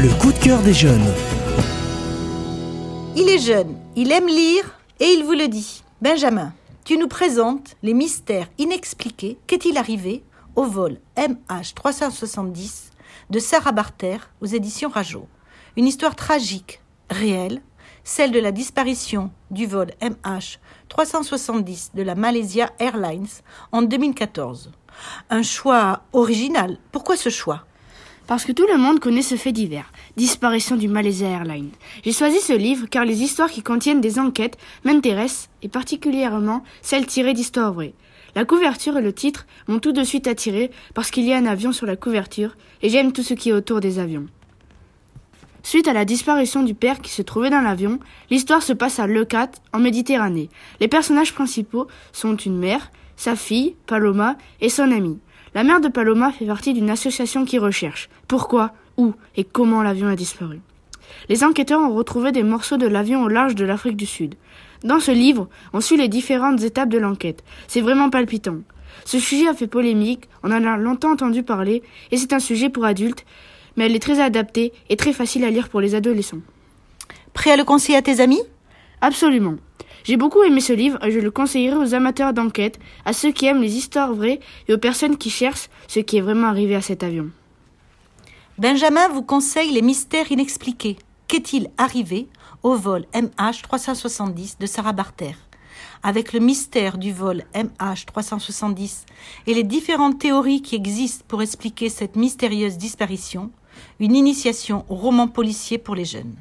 Le 0.00 0.16
coup 0.20 0.32
de 0.32 0.38
cœur 0.38 0.62
des 0.62 0.74
jeunes. 0.74 1.12
Il 3.16 3.28
est 3.28 3.40
jeune, 3.40 3.76
il 3.96 4.12
aime 4.12 4.28
lire 4.28 4.78
et 5.00 5.06
il 5.06 5.24
vous 5.24 5.32
le 5.32 5.48
dit. 5.48 5.82
Benjamin, 6.00 6.52
tu 6.84 6.96
nous 6.98 7.08
présentes 7.08 7.74
les 7.82 7.94
mystères 7.94 8.46
inexpliqués. 8.58 9.40
Qu'est-il 9.48 9.76
arrivé 9.76 10.22
au 10.54 10.66
vol 10.66 11.00
MH370 11.16 12.92
de 13.30 13.40
Sarah 13.40 13.72
Barter 13.72 14.18
aux 14.40 14.46
éditions 14.46 14.88
Rajo 14.88 15.26
Une 15.76 15.88
histoire 15.88 16.14
tragique, 16.14 16.80
réelle, 17.10 17.60
celle 18.04 18.30
de 18.30 18.38
la 18.38 18.52
disparition 18.52 19.32
du 19.50 19.66
vol 19.66 19.88
MH370 20.00 21.96
de 21.96 22.02
la 22.04 22.14
Malaysia 22.14 22.70
Airlines 22.78 23.26
en 23.72 23.82
2014. 23.82 24.70
Un 25.28 25.42
choix 25.42 26.04
original. 26.12 26.78
Pourquoi 26.92 27.16
ce 27.16 27.30
choix? 27.30 27.64
Parce 28.28 28.44
que 28.44 28.52
tout 28.52 28.66
le 28.70 28.76
monde 28.76 29.00
connaît 29.00 29.22
ce 29.22 29.36
fait 29.36 29.52
divers, 29.52 29.90
disparition 30.18 30.76
du 30.76 30.86
Malaysia 30.86 31.26
Airlines. 31.26 31.70
J'ai 32.04 32.12
choisi 32.12 32.40
ce 32.40 32.52
livre 32.52 32.86
car 32.90 33.06
les 33.06 33.22
histoires 33.22 33.50
qui 33.50 33.62
contiennent 33.62 34.02
des 34.02 34.18
enquêtes 34.18 34.58
m'intéressent, 34.84 35.48
et 35.62 35.68
particulièrement 35.68 36.62
celles 36.82 37.06
tirées 37.06 37.32
d'histoires 37.32 37.72
vraies. 37.72 37.94
La 38.34 38.44
couverture 38.44 38.98
et 38.98 39.02
le 39.02 39.14
titre 39.14 39.46
m'ont 39.66 39.78
tout 39.78 39.92
de 39.92 40.04
suite 40.04 40.26
attiré 40.26 40.70
parce 40.92 41.10
qu'il 41.10 41.24
y 41.24 41.32
a 41.32 41.38
un 41.38 41.46
avion 41.46 41.72
sur 41.72 41.86
la 41.86 41.96
couverture 41.96 42.54
et 42.82 42.90
j'aime 42.90 43.12
tout 43.12 43.22
ce 43.22 43.32
qui 43.32 43.48
est 43.48 43.54
autour 43.54 43.80
des 43.80 43.98
avions. 43.98 44.26
Suite 45.62 45.88
à 45.88 45.94
la 45.94 46.04
disparition 46.04 46.62
du 46.62 46.74
père 46.74 47.00
qui 47.00 47.10
se 47.10 47.22
trouvait 47.22 47.48
dans 47.48 47.62
l'avion, 47.62 47.98
l'histoire 48.30 48.62
se 48.62 48.74
passe 48.74 48.98
à 48.98 49.06
Leucate, 49.06 49.62
en 49.72 49.78
Méditerranée. 49.78 50.50
Les 50.80 50.88
personnages 50.88 51.32
principaux 51.32 51.86
sont 52.12 52.36
une 52.36 52.58
mère, 52.58 52.90
sa 53.16 53.36
fille, 53.36 53.74
Paloma, 53.86 54.36
et 54.60 54.68
son 54.68 54.92
amie. 54.92 55.18
La 55.58 55.64
mère 55.64 55.80
de 55.80 55.88
Paloma 55.88 56.30
fait 56.30 56.46
partie 56.46 56.72
d'une 56.72 56.88
association 56.88 57.44
qui 57.44 57.58
recherche 57.58 58.08
pourquoi, 58.28 58.74
où 58.96 59.14
et 59.34 59.42
comment 59.42 59.82
l'avion 59.82 60.06
a 60.06 60.14
disparu. 60.14 60.60
Les 61.28 61.42
enquêteurs 61.42 61.80
ont 61.80 61.96
retrouvé 61.96 62.30
des 62.30 62.44
morceaux 62.44 62.76
de 62.76 62.86
l'avion 62.86 63.24
au 63.24 63.28
large 63.28 63.56
de 63.56 63.64
l'Afrique 63.64 63.96
du 63.96 64.06
Sud. 64.06 64.36
Dans 64.84 65.00
ce 65.00 65.10
livre, 65.10 65.48
on 65.72 65.80
suit 65.80 65.96
les 65.96 66.06
différentes 66.06 66.62
étapes 66.62 66.90
de 66.90 66.98
l'enquête. 66.98 67.42
C'est 67.66 67.80
vraiment 67.80 68.08
palpitant. 68.08 68.58
Ce 69.04 69.18
sujet 69.18 69.48
a 69.48 69.52
fait 69.52 69.66
polémique, 69.66 70.28
on 70.44 70.52
en 70.52 70.64
a 70.64 70.76
longtemps 70.76 71.10
entendu 71.10 71.42
parler, 71.42 71.82
et 72.12 72.16
c'est 72.16 72.32
un 72.32 72.38
sujet 72.38 72.68
pour 72.70 72.84
adultes, 72.84 73.26
mais 73.76 73.86
elle 73.86 73.96
est 73.96 73.98
très 73.98 74.20
adaptée 74.20 74.72
et 74.90 74.96
très 74.96 75.12
facile 75.12 75.42
à 75.42 75.50
lire 75.50 75.70
pour 75.70 75.80
les 75.80 75.96
adolescents. 75.96 76.38
Prêt 77.32 77.50
à 77.50 77.56
le 77.56 77.64
conseiller 77.64 77.98
à 77.98 78.02
tes 78.02 78.20
amis? 78.20 78.42
Absolument. 79.00 79.56
J'ai 80.04 80.16
beaucoup 80.16 80.42
aimé 80.42 80.60
ce 80.60 80.72
livre 80.72 81.02
et 81.04 81.10
je 81.10 81.18
le 81.18 81.30
conseillerais 81.30 81.76
aux 81.76 81.94
amateurs 81.94 82.32
d'enquête, 82.32 82.78
à 83.04 83.12
ceux 83.12 83.32
qui 83.32 83.46
aiment 83.46 83.62
les 83.62 83.76
histoires 83.76 84.14
vraies 84.14 84.40
et 84.68 84.74
aux 84.74 84.78
personnes 84.78 85.16
qui 85.16 85.30
cherchent 85.30 85.68
ce 85.86 86.00
qui 86.00 86.16
est 86.16 86.22
vraiment 86.22 86.48
arrivé 86.48 86.74
à 86.74 86.80
cet 86.80 87.02
avion. 87.02 87.30
Benjamin 88.58 89.08
vous 89.08 89.22
conseille 89.22 89.70
les 89.70 89.82
mystères 89.82 90.32
inexpliqués. 90.32 90.96
Qu'est-il 91.28 91.70
arrivé 91.78 92.28
au 92.62 92.74
vol 92.74 93.04
MH370 93.14 94.58
de 94.58 94.66
Sarah 94.66 94.92
Barter? 94.92 95.34
Avec 96.02 96.32
le 96.32 96.40
mystère 96.40 96.98
du 96.98 97.12
vol 97.12 97.44
MH370 97.54 99.04
et 99.46 99.54
les 99.54 99.62
différentes 99.62 100.18
théories 100.18 100.62
qui 100.62 100.74
existent 100.74 101.24
pour 101.28 101.42
expliquer 101.42 101.88
cette 101.88 102.16
mystérieuse 102.16 102.78
disparition, 102.78 103.50
une 104.00 104.16
initiation 104.16 104.84
au 104.88 104.94
roman 104.94 105.28
policier 105.28 105.78
pour 105.78 105.94
les 105.94 106.04
jeunes. 106.04 106.34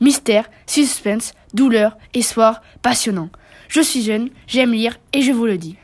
Mystère, 0.00 0.48
suspense, 0.66 1.32
douleur, 1.54 1.96
espoir, 2.14 2.62
passionnant. 2.82 3.30
Je 3.68 3.80
suis 3.80 4.02
jeune, 4.02 4.30
j'aime 4.46 4.72
lire 4.72 4.98
et 5.12 5.22
je 5.22 5.32
vous 5.32 5.46
le 5.46 5.58
dis. 5.58 5.74